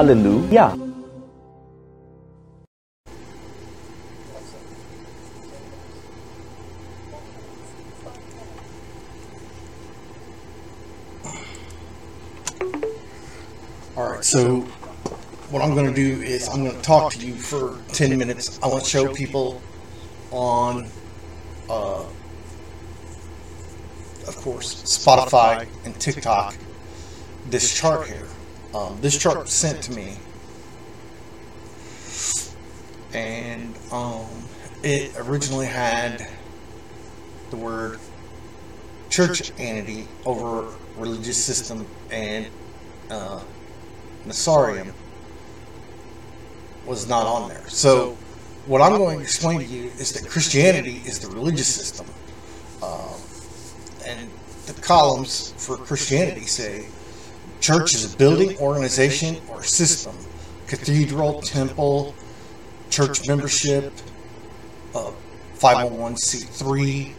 Hallelujah. 0.00 0.78
All 13.94 14.08
right, 14.08 14.24
so 14.24 14.60
what 15.50 15.60
I'm 15.60 15.74
going 15.74 15.84
to 15.84 15.92
do 15.92 16.22
is 16.22 16.48
I'm 16.48 16.64
going 16.64 16.74
to 16.74 16.80
talk 16.80 17.12
to 17.12 17.26
you 17.26 17.34
for 17.34 17.76
10 17.88 18.16
minutes. 18.16 18.58
I 18.62 18.68
want 18.68 18.84
to 18.84 18.88
show 18.88 19.12
people 19.12 19.60
on, 20.30 20.88
uh, 21.68 22.06
of 24.26 24.36
course, 24.38 24.82
Spotify 24.84 25.68
and 25.84 25.94
TikTok 26.00 26.56
this 27.50 27.78
chart 27.78 28.08
here. 28.08 28.26
Um, 28.74 28.98
this 29.00 29.18
chart 29.18 29.38
was 29.38 29.52
sent 29.52 29.82
to 29.84 29.92
me, 29.92 30.16
and 33.12 33.74
um, 33.90 34.26
it 34.82 35.12
originally 35.18 35.66
had 35.66 36.28
the 37.50 37.56
word 37.56 37.98
church 39.08 39.52
entity 39.58 40.06
over 40.24 40.72
religious 40.96 41.42
system 41.42 41.84
and 42.10 42.46
uh, 43.10 43.42
Nazarene 44.24 44.92
was 46.86 47.08
not 47.08 47.26
on 47.26 47.48
there. 47.48 47.68
So, 47.68 48.16
what 48.66 48.80
I'm 48.80 48.96
going 48.96 49.18
to 49.18 49.22
explain 49.22 49.58
to 49.60 49.64
you 49.64 49.84
is 49.84 50.12
that 50.12 50.28
Christianity 50.30 51.02
is 51.04 51.18
the 51.18 51.28
religious 51.28 51.66
system. 51.66 52.06
Um, 52.82 53.20
and 54.06 54.30
the 54.66 54.80
columns 54.80 55.52
for 55.56 55.76
Christianity 55.76 56.46
say 56.46 56.86
church 57.60 57.94
is 57.94 58.12
a 58.12 58.16
building, 58.16 58.56
organization, 58.58 59.36
or 59.48 59.62
system, 59.62 60.16
cathedral, 60.66 61.42
temple, 61.42 62.14
church 62.88 63.28
membership, 63.28 63.92
uh, 64.94 65.12
501c3. 65.58 67.12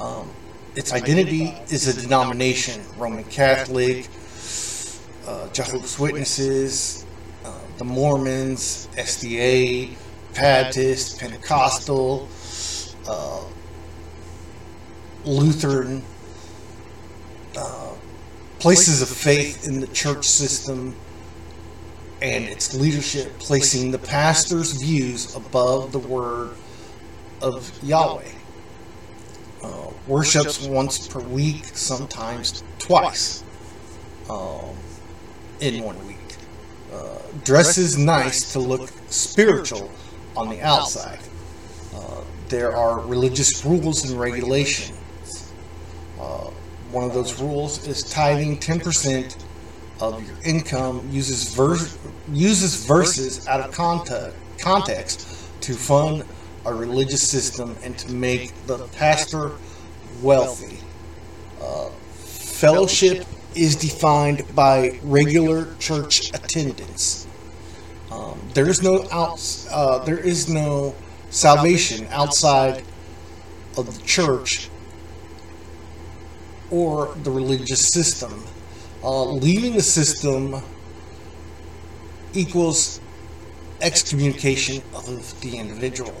Um, 0.00 0.30
its 0.76 0.92
identity 0.92 1.54
is 1.68 1.88
a 1.88 2.00
denomination, 2.00 2.82
Roman 2.96 3.24
Catholic, 3.24 4.08
uh, 5.26 5.48
Jehovah's 5.52 5.98
Witnesses, 5.98 7.04
uh, 7.44 7.52
the 7.78 7.84
Mormons, 7.84 8.88
SDA, 8.96 9.96
Baptist, 10.34 11.18
Pentecostal, 11.18 12.28
uh, 13.08 13.42
Lutheran, 15.24 16.04
uh, 17.56 17.95
places 18.66 19.00
of 19.00 19.08
faith 19.08 19.68
in 19.68 19.78
the 19.78 19.86
church 19.86 20.24
system 20.24 20.92
and 22.20 22.46
its 22.46 22.74
leadership, 22.74 23.30
placing 23.38 23.92
the 23.92 23.98
pastor's 23.98 24.72
views 24.72 25.36
above 25.36 25.92
the 25.92 26.00
word 26.00 26.50
of 27.40 27.70
Yahweh. 27.84 28.28
Uh, 29.62 29.90
worships 30.08 30.66
once 30.66 31.06
per 31.06 31.20
week, 31.20 31.64
sometimes 31.74 32.64
twice. 32.80 33.44
Um, 34.28 34.74
in 35.60 35.84
one 35.84 36.04
week. 36.04 36.18
Uh, 36.92 37.18
dresses 37.44 37.96
nice 37.96 38.52
to 38.52 38.58
look 38.58 38.90
spiritual 39.10 39.92
on 40.36 40.48
the 40.48 40.60
outside. 40.60 41.20
Uh, 41.94 42.20
there 42.48 42.74
are 42.74 42.98
religious 42.98 43.64
rules 43.64 44.10
and 44.10 44.18
regulations. 44.18 44.98
One 46.90 47.04
of 47.04 47.14
those 47.14 47.40
rules 47.40 47.86
is 47.86 48.02
tithing 48.02 48.58
10% 48.58 49.36
of 50.00 50.26
your 50.26 50.36
income 50.44 51.08
uses 51.10 51.56
uses 52.32 52.84
verses 52.86 53.46
out 53.48 53.60
of 53.60 53.72
context, 53.72 54.36
context 54.58 55.62
to 55.62 55.74
fund 55.74 56.24
a 56.64 56.74
religious 56.74 57.26
system 57.26 57.76
and 57.82 57.96
to 57.98 58.12
make 58.12 58.52
the 58.66 58.78
pastor 58.88 59.52
wealthy. 60.22 60.78
Uh, 61.60 61.88
fellowship 62.14 63.24
is 63.54 63.74
defined 63.74 64.44
by 64.54 64.98
regular 65.02 65.74
church 65.76 66.28
attendance. 66.34 67.26
Um, 68.10 68.38
there 68.54 68.68
is 68.68 68.82
no 68.82 69.06
outs, 69.10 69.66
uh, 69.70 69.98
there 70.04 70.18
is 70.18 70.48
no 70.48 70.94
salvation 71.30 72.06
outside 72.10 72.84
of 73.76 73.94
the 73.98 74.06
church 74.06 74.68
or 76.70 77.14
the 77.22 77.30
religious 77.30 77.88
system. 77.88 78.44
Uh, 79.02 79.24
leaving 79.24 79.74
the 79.74 79.82
system 79.82 80.60
equals 82.34 83.00
excommunication 83.80 84.82
of 84.94 85.40
the 85.40 85.56
individual. 85.58 86.14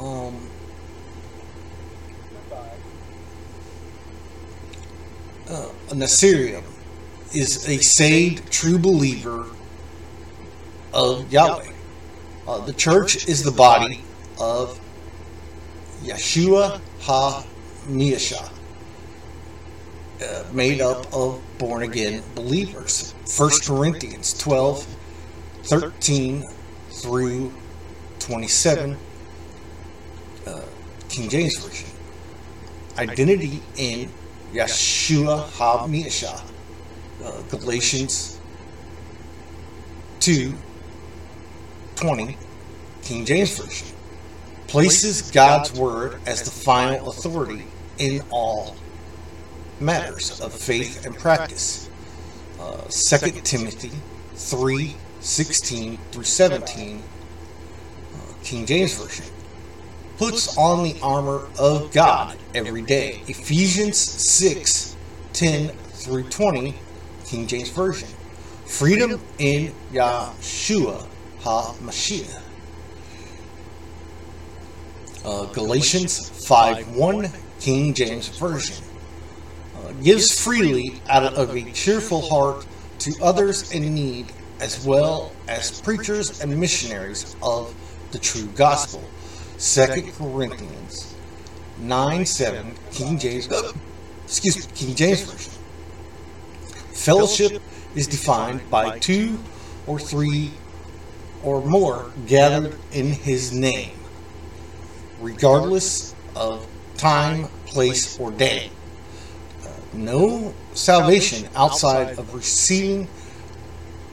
Um, 0.00 0.48
uh, 5.50 5.68
a 5.90 5.94
Nazarene 5.94 6.62
is 7.34 7.68
a 7.68 7.78
saved 7.78 8.50
true 8.50 8.78
believer 8.78 9.46
of 10.94 11.30
Yahweh. 11.32 11.72
Uh, 12.46 12.58
the 12.64 12.72
church 12.72 13.28
is 13.28 13.42
the 13.42 13.52
body 13.52 14.02
of 14.40 14.80
Yeshua 16.02 16.80
HaMashiach, 17.00 18.50
uh, 20.22 20.44
made 20.52 20.80
up 20.80 21.12
of 21.12 21.40
born 21.58 21.82
again 21.82 22.22
believers. 22.34 23.14
1 23.36 23.50
Corinthians 23.64 24.34
12, 24.38 24.86
13 25.64 26.44
through 26.90 27.52
27, 28.20 28.96
uh, 30.46 30.60
King 31.08 31.28
James 31.28 31.58
Version. 31.58 31.88
Identity 32.98 33.62
in 33.76 34.10
Yeshua 34.52 35.46
HaMashiach. 35.50 36.42
Uh, 37.24 37.42
Galatians 37.50 38.38
2 40.20 40.54
20, 41.96 42.36
King 43.02 43.24
James 43.24 43.58
Version. 43.58 43.97
Places 44.68 45.30
God's 45.30 45.72
Word 45.72 46.20
as 46.26 46.42
the 46.42 46.50
final 46.50 47.08
authority 47.08 47.64
in 47.98 48.22
all 48.30 48.76
matters 49.80 50.40
of 50.40 50.52
faith 50.52 51.06
and 51.06 51.16
practice. 51.16 51.88
Uh, 52.60 52.82
2 52.90 53.40
Timothy 53.42 53.92
3 54.34 54.94
16 55.20 55.98
through 56.12 56.24
17, 56.24 57.02
uh, 57.02 58.34
King 58.44 58.66
James 58.66 58.94
Version 58.94 59.24
puts 60.18 60.58
on 60.58 60.82
the 60.82 60.96
armor 61.02 61.48
of 61.58 61.92
God 61.92 62.36
every 62.54 62.82
day. 62.82 63.22
Ephesians 63.26 63.96
6 63.96 64.96
10 65.32 65.68
through 65.68 66.24
20, 66.24 66.74
King 67.24 67.46
James 67.46 67.70
Version. 67.70 68.08
Freedom 68.66 69.20
in 69.38 69.72
Yahshua 69.92 71.06
HaMashiach. 71.40 72.42
Uh, 75.24 75.44
Galatians 75.46 76.46
5 76.46 76.96
1 76.96 77.30
King 77.60 77.94
James 77.94 78.28
Version. 78.28 78.84
Uh, 79.76 79.92
gives 80.02 80.42
freely 80.42 81.00
out 81.08 81.34
of 81.34 81.54
a 81.54 81.70
cheerful 81.72 82.28
heart 82.28 82.66
to 83.00 83.14
others 83.22 83.72
in 83.72 83.94
need, 83.94 84.32
as 84.60 84.84
well 84.84 85.32
as 85.46 85.80
preachers 85.80 86.40
and 86.40 86.58
missionaries 86.58 87.36
of 87.42 87.74
the 88.12 88.18
true 88.18 88.46
gospel. 88.54 89.02
Second 89.56 90.12
Corinthians 90.14 91.14
9 91.78 92.26
7, 92.26 92.74
King 92.92 93.18
James, 93.18 93.48
excuse 94.24 94.56
me, 94.56 94.72
King 94.74 94.94
James 94.94 95.22
Version. 95.22 95.52
Fellowship 96.92 97.62
is 97.94 98.06
defined 98.06 98.68
by 98.70 98.98
two 98.98 99.38
or 99.86 99.98
three 99.98 100.52
or 101.42 101.64
more 101.64 102.10
gathered 102.26 102.76
in 102.92 103.06
his 103.06 103.52
name, 103.52 103.97
regardless 105.20 106.14
of 106.36 106.66
time, 106.96 107.44
place, 107.66 108.18
or 108.18 108.30
day. 108.32 108.70
Uh, 109.64 109.70
no 109.92 110.54
salvation 110.74 111.48
outside 111.54 112.18
of 112.18 112.34
receiving 112.34 113.08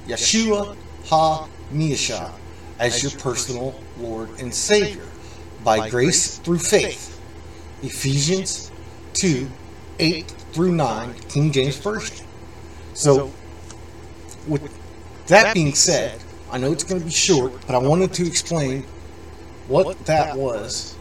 Yeshua 0.07 0.75
Ha 1.05 1.47
Miyasha 1.71 2.31
as 2.79 3.01
your 3.01 3.11
personal 3.21 3.79
Lord 3.97 4.29
and 4.39 4.53
Savior 4.53 5.05
by 5.63 5.89
grace 5.89 6.37
through 6.39 6.59
faith. 6.59 7.11
Ephesians 7.81 8.71
2 9.13 9.49
8 9.99 10.29
through 10.51 10.71
9, 10.73 11.13
King 11.29 11.51
James 11.51 11.77
Version. 11.77 12.25
So, 12.93 13.31
with 14.47 14.69
that 15.27 15.53
being 15.53 15.73
said, 15.73 16.19
I 16.51 16.57
know 16.57 16.71
it's 16.71 16.83
going 16.83 16.99
to 16.99 17.05
be 17.05 17.11
short, 17.11 17.53
but 17.65 17.75
I 17.75 17.77
wanted 17.77 18.13
to 18.13 18.27
explain 18.27 18.85
what 19.67 19.97
that 20.05 20.37
was. 20.37 20.94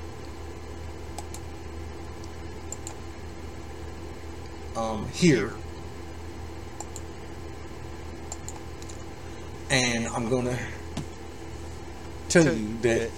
Um, 4.95 5.09
here. 5.09 5.53
And 9.71 10.07
I'm 10.07 10.29
going 10.29 10.47
to 10.47 10.59
tell 12.29 12.45
you 12.45 12.79
that 12.83 13.11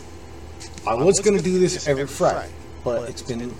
I 0.86 0.94
was 0.94 1.20
going 1.20 1.36
to 1.36 1.42
do 1.42 1.58
this 1.58 1.86
every 1.86 2.06
Friday, 2.06 2.50
but 2.82 3.10
it's 3.10 3.20
been. 3.20 3.54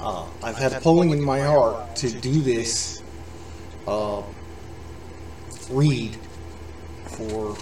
Uh, 0.00 0.26
I've 0.42 0.56
had 0.56 0.72
a 0.72 0.80
pulling 0.80 1.10
in 1.10 1.22
my 1.22 1.40
heart 1.42 1.94
to 1.96 2.10
do 2.10 2.40
this 2.40 3.04
uh, 3.86 4.22
read 5.70 6.16
for 7.04 7.56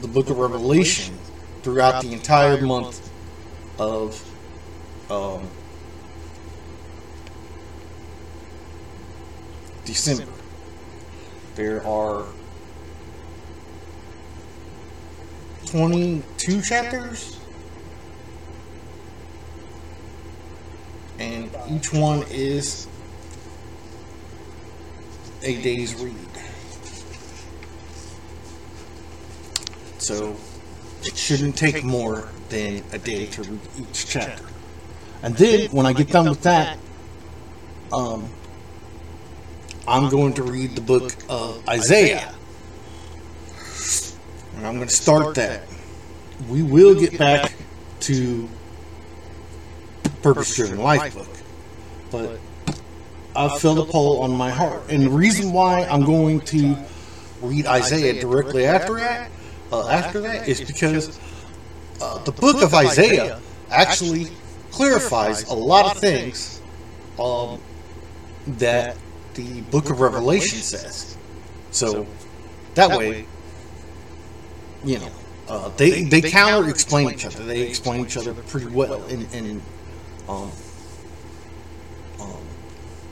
the 0.00 0.08
book 0.08 0.30
of 0.30 0.38
Revelation 0.38 1.16
throughout 1.62 2.02
the 2.02 2.12
entire 2.12 2.60
month 2.60 3.08
of 3.78 4.20
um, 5.10 5.48
December. 9.90 10.32
There 11.56 11.84
are 11.84 12.24
22 15.66 16.62
chapters, 16.62 17.36
and 21.18 21.50
each 21.68 21.92
one 21.92 22.22
is 22.30 22.86
a 25.42 25.60
day's 25.60 25.96
read. 25.96 26.14
So 29.98 30.36
it 31.02 31.16
shouldn't 31.16 31.56
take 31.56 31.82
more 31.82 32.28
than 32.48 32.84
a 32.92 32.98
day 32.98 33.26
to 33.26 33.42
read 33.42 33.60
each 33.76 34.06
chapter. 34.06 34.44
And 35.24 35.36
then 35.36 35.68
when 35.72 35.84
I 35.84 35.92
get 35.94 36.10
done 36.10 36.28
with 36.28 36.42
that, 36.42 36.78
um, 37.92 38.30
I'm 39.86 40.08
going 40.08 40.34
to 40.34 40.42
read 40.42 40.74
the 40.74 40.80
book 40.80 41.12
of 41.28 41.66
Isaiah. 41.68 42.34
And 44.56 44.66
I'm 44.66 44.76
going 44.76 44.88
to 44.88 44.94
start 44.94 45.34
that. 45.36 45.62
We 46.48 46.62
will 46.62 46.94
get 46.98 47.18
back 47.18 47.52
to 48.00 48.48
Purpose 50.22 50.54
Driven 50.54 50.78
Life 50.78 51.14
book. 51.14 51.28
But 52.10 52.40
I 53.34 53.56
felt 53.58 53.78
a 53.78 53.90
pull 53.90 54.22
on 54.22 54.32
my 54.32 54.50
heart. 54.50 54.82
And 54.90 55.02
the 55.02 55.10
reason 55.10 55.52
why 55.52 55.84
I'm 55.84 56.04
going 56.04 56.40
to 56.42 56.76
read 57.40 57.66
Isaiah 57.66 58.20
directly 58.20 58.66
after 58.66 58.96
that, 58.96 59.30
uh, 59.72 59.88
after 59.88 60.20
that 60.20 60.48
is 60.48 60.60
because 60.60 61.18
uh, 62.02 62.22
the 62.24 62.32
book 62.32 62.62
of 62.62 62.74
Isaiah 62.74 63.40
actually 63.70 64.28
clarifies 64.70 65.44
a 65.44 65.54
lot 65.54 65.94
of 65.94 66.00
things 66.00 66.60
um, 67.18 67.60
that 68.46 68.96
the 69.34 69.60
book 69.62 69.90
of 69.90 70.00
Revelation 70.00 70.58
says. 70.58 71.16
So 71.70 72.06
that 72.74 72.96
way, 72.96 73.26
you 74.84 74.98
know, 74.98 75.10
uh, 75.48 75.68
they 75.76 76.04
they 76.04 76.20
counter 76.20 76.68
explain 76.68 77.10
each 77.10 77.26
other. 77.26 77.44
They 77.44 77.62
explain 77.62 78.04
each 78.04 78.16
other 78.16 78.34
pretty 78.34 78.68
well. 78.68 79.02
And, 79.04 79.26
and 79.34 79.62
um, 80.28 80.50
um, 82.20 82.44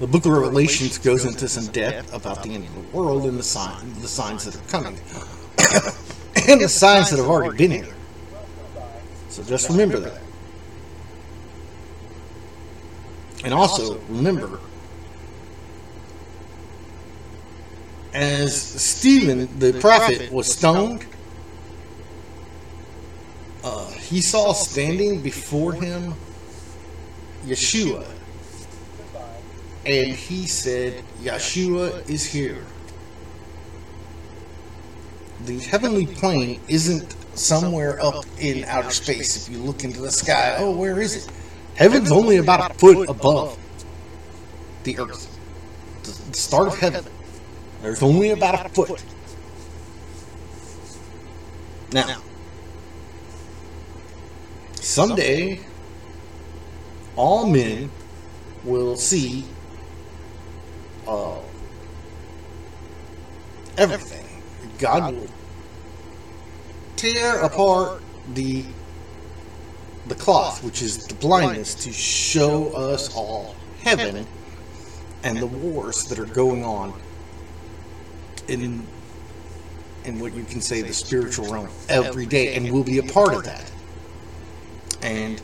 the 0.00 0.06
book 0.06 0.24
of 0.24 0.32
Revelations 0.32 0.98
goes 0.98 1.24
into 1.24 1.48
some 1.48 1.66
depth 1.72 2.14
about 2.14 2.42
the 2.42 2.54
end 2.54 2.64
of 2.64 2.74
the 2.74 2.96
world 2.96 3.24
and 3.24 3.38
the 3.38 3.42
sign, 3.42 3.92
the 3.94 4.08
signs 4.08 4.44
that 4.44 4.56
are 4.56 4.68
coming, 4.68 4.94
and 6.48 6.60
the 6.60 6.68
signs 6.68 7.10
that 7.10 7.18
have 7.18 7.28
already 7.28 7.56
been 7.56 7.70
here. 7.70 7.94
So 9.28 9.42
just 9.42 9.68
remember 9.68 9.98
that. 10.00 10.20
And 13.44 13.54
also 13.54 13.98
remember, 14.08 14.60
as 18.12 18.56
Stephen 18.56 19.58
the 19.58 19.78
prophet 19.80 20.32
was 20.32 20.52
stoned, 20.52 21.04
uh, 23.64 23.90
he 23.92 24.20
saw 24.20 24.52
standing 24.52 25.20
before 25.20 25.72
him 25.72 26.14
Yeshua, 27.44 28.06
and 29.84 30.12
he 30.12 30.46
said, 30.46 31.02
Yeshua 31.22 32.08
is 32.08 32.24
here. 32.24 32.64
The 35.44 35.58
heavenly 35.60 36.06
plane 36.06 36.60
isn't 36.68 37.14
somewhere 37.38 38.02
up 38.02 38.24
in 38.38 38.64
outer 38.64 38.90
space. 38.90 39.36
If 39.36 39.52
you 39.52 39.62
look 39.62 39.84
into 39.84 40.00
the 40.00 40.10
sky, 40.10 40.56
oh, 40.58 40.72
where 40.72 41.00
is 41.00 41.24
it? 41.26 41.32
Heaven's 41.76 42.10
only 42.10 42.38
about 42.38 42.72
a 42.72 42.74
foot 42.74 43.08
above 43.08 43.56
the 44.82 44.98
earth. 44.98 45.38
The 46.02 46.34
start 46.34 46.68
of 46.68 46.78
heaven. 46.78 47.04
There's 47.82 48.02
only 48.02 48.30
about 48.30 48.66
a 48.66 48.68
foot. 48.68 49.02
Now, 51.92 52.20
someday, 54.74 55.60
all 57.16 57.46
men 57.48 57.90
will 58.64 58.96
see 58.96 59.44
uh, 61.06 61.38
everything. 63.78 64.26
God 64.78 65.14
will 65.14 65.28
tear 66.96 67.40
apart 67.40 68.02
the 68.34 68.64
the 70.08 70.14
cloth, 70.14 70.64
which 70.64 70.82
is 70.82 71.06
the 71.06 71.14
blindness, 71.14 71.74
to 71.74 71.92
show 71.92 72.72
us 72.72 73.14
all 73.14 73.54
heaven 73.82 74.26
and 75.22 75.38
the 75.38 75.46
wars 75.46 76.04
that 76.06 76.18
are 76.18 76.24
going 76.24 76.64
on 76.64 76.98
in 78.48 78.86
in 80.04 80.18
what 80.18 80.34
you 80.34 80.44
can 80.44 80.60
say 80.60 80.82
the 80.82 80.92
spiritual 80.92 81.52
realm 81.52 81.68
every 81.88 82.26
day, 82.26 82.54
and 82.54 82.72
we'll 82.72 82.84
be 82.84 82.98
a 82.98 83.02
part 83.02 83.34
of 83.34 83.44
that. 83.44 83.70
And 85.02 85.40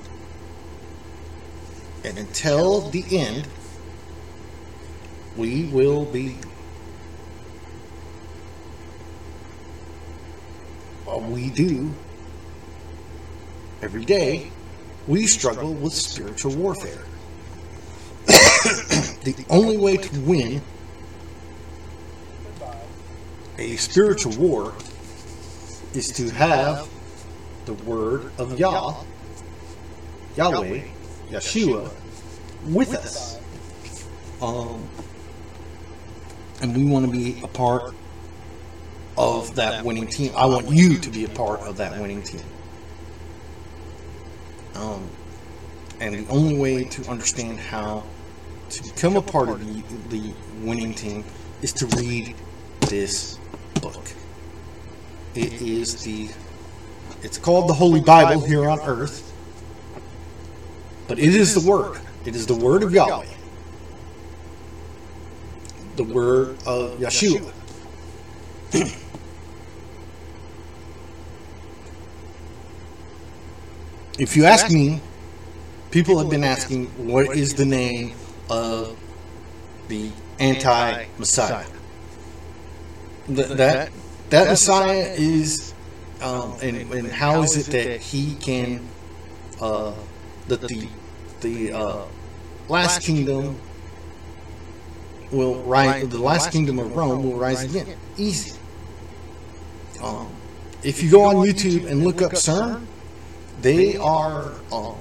and 2.05 2.19
until 2.19 2.83
the 2.91 3.05
end, 3.11 3.47
we 5.37 5.65
will 5.65 6.05
be. 6.07 6.37
Well, 11.07 11.21
we 11.21 11.51
do 11.51 11.93
every 13.83 14.05
day. 14.05 14.51
We 15.07 15.27
struggle 15.27 15.75
with 15.75 15.93
spiritual 15.93 16.55
warfare. 16.57 17.05
the 18.27 19.45
only 19.51 19.77
way 19.77 19.99
to 19.99 20.21
win 20.21 20.63
a 23.59 23.77
spiritual 23.77 24.33
war 24.37 24.75
is 25.95 26.09
to 26.13 26.31
have 26.31 26.89
the 27.67 27.75
word 27.75 28.31
of 28.39 28.59
Yah, 28.59 28.95
Yahweh, 30.37 30.83
Yeshua, 31.31 31.91
with 32.67 32.95
us. 32.95 33.39
Um, 34.43 34.89
and 36.61 36.77
we 36.77 36.85
want 36.85 37.07
to 37.07 37.13
be 37.13 37.41
a 37.43 37.49
part 37.49 37.95
of 39.17 39.55
that 39.57 39.85
winning 39.85 40.09
team. 40.09 40.33
I 40.37 40.47
want 40.47 40.69
you 40.71 40.99
to 40.99 41.11
be 41.11 41.25
a 41.25 41.29
part 41.29 41.61
of 41.61 41.77
that 41.77 42.01
winning 42.01 42.23
team. 42.23 42.43
Um, 44.75 45.09
And 46.01 46.15
the 46.15 46.33
only 46.33 46.59
way 46.59 46.85
to 46.85 47.09
understand 47.09 47.59
how 47.61 48.03
to 48.71 48.83
become 48.83 49.17
a 49.17 49.23
part 49.23 49.49
of 49.49 49.61
the, 49.61 49.83
the 50.09 50.35
winning 50.63 50.93
team 50.95 51.25
is 51.63 51.73
to 51.75 51.87
read 51.87 52.35
this 52.89 53.39
book. 53.81 54.05
It 55.35 55.61
is 55.61 56.03
the 56.05 56.29
it's 57.25 57.39
called 57.39 57.69
the 57.71 57.75
Holy 57.75 58.01
Bible 58.01 58.45
here 58.45 58.69
on 58.69 58.81
earth. 58.81 59.33
But 61.09 61.19
it 61.19 61.35
is 61.35 61.55
the 61.55 61.69
word. 61.69 62.01
It 62.27 62.37
is 62.37 62.47
the 62.47 62.55
word 62.55 62.83
of 62.83 62.93
Yahweh. 62.93 63.27
The 65.97 66.05
word 66.05 66.59
of 66.67 66.99
Yeshua. 66.99 67.51
if 74.19 74.37
you 74.37 74.45
ask 74.45 74.71
me, 74.71 75.01
people 75.91 76.19
have 76.19 76.29
been 76.29 76.45
asking 76.45 76.87
what 77.09 77.37
is 77.37 77.55
the 77.55 77.65
name 77.65 78.15
of 78.51 78.99
the 79.89 80.11
anti-Messiah. 80.39 81.67
Th- 83.27 83.49
that 83.49 83.91
that 84.31 84.49
Messiah 84.49 85.15
is, 85.17 85.75
um, 86.21 86.57
and, 86.63 86.77
and 86.93 87.11
how 87.11 87.43
is 87.43 87.69
it 87.69 87.73
that 87.73 88.01
he 88.01 88.35
can, 88.37 88.87
uh, 89.61 89.95
that 90.49 90.61
the 90.63 90.89
the 91.41 91.73
uh, 91.73 92.05
last 92.69 93.03
kingdom 93.03 93.59
will 95.33 95.63
rise, 95.63 96.09
the 96.09 96.19
last 96.19 96.53
kingdom 96.53 96.79
of 96.79 96.95
Rome 96.95 97.23
will 97.23 97.39
rise 97.39 97.63
again. 97.65 97.97
Easy. 98.17 98.59
Um, 100.03 100.29
if 100.83 101.03
you 101.03 101.11
go 101.11 101.23
on 101.23 101.37
YouTube 101.37 101.87
and 101.87 102.05
look 102.05 102.21
up 102.21 102.33
CERN, 102.33 102.85
they 103.63 103.97
are 103.97 104.53
um, 104.71 104.97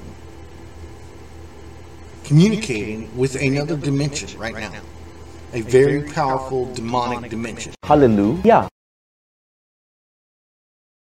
communicating 2.24 3.16
with 3.18 3.36
another 3.36 3.76
dimension 3.76 4.40
right 4.40 4.54
now, 4.56 4.82
a 5.54 5.62
very 5.62 6.02
powerful 6.02 6.66
demonic 6.74 7.30
dimension. 7.30 7.74
Hallelujah. 7.84 8.68